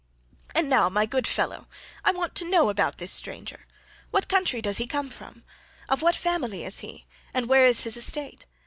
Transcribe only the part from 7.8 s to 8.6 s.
his estate?